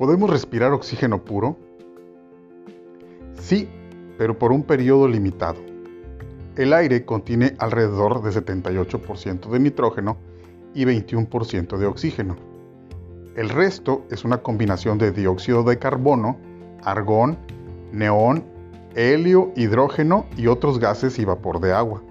[0.00, 1.58] ¿Podemos respirar oxígeno puro?
[3.38, 3.68] Sí,
[4.16, 5.58] pero por un periodo limitado.
[6.56, 10.16] El aire contiene alrededor de 78% de nitrógeno
[10.72, 12.38] y 21% de oxígeno.
[13.36, 16.38] El resto es una combinación de dióxido de carbono,
[16.82, 17.36] argón,
[17.92, 18.42] neón,
[18.94, 22.02] helio, hidrógeno y otros gases y vapor de agua.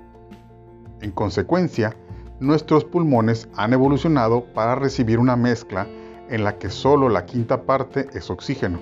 [1.02, 1.96] En consecuencia,
[2.40, 5.88] nuestros pulmones han evolucionado para recibir una mezcla
[6.30, 8.80] en la que solo la quinta parte es oxígeno.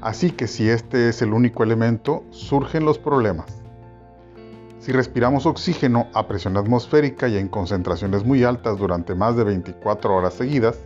[0.00, 3.60] Así que si este es el único elemento, surgen los problemas.
[4.78, 10.14] Si respiramos oxígeno a presión atmosférica y en concentraciones muy altas durante más de 24
[10.14, 10.78] horas seguidas,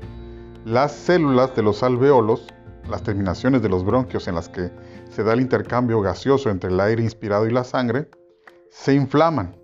[0.64, 2.48] las células de los alveolos,
[2.90, 4.72] las terminaciones de los bronquios en las que
[5.10, 8.08] se da el intercambio gaseoso entre el aire inspirado y la sangre,
[8.68, 9.56] se inflaman.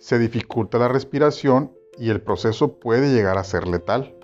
[0.00, 4.16] Se dificulta la respiración y el proceso puede llegar a ser letal.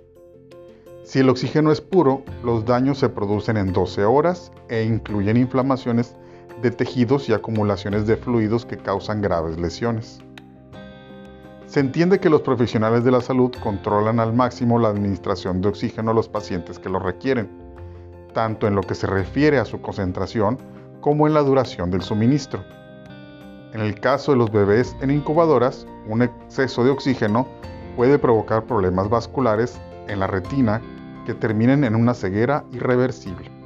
[1.08, 6.14] Si el oxígeno es puro, los daños se producen en 12 horas e incluyen inflamaciones
[6.60, 10.20] de tejidos y acumulaciones de fluidos que causan graves lesiones.
[11.64, 16.10] Se entiende que los profesionales de la salud controlan al máximo la administración de oxígeno
[16.10, 17.48] a los pacientes que lo requieren,
[18.34, 20.58] tanto en lo que se refiere a su concentración
[21.00, 22.62] como en la duración del suministro.
[23.72, 27.48] En el caso de los bebés en incubadoras, un exceso de oxígeno
[27.96, 30.82] puede provocar problemas vasculares en la retina
[31.28, 33.57] que terminen en una ceguera irreversible.